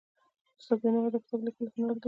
[0.59, 1.99] استاد بینوا د کتاب لیکلو هنر درلود.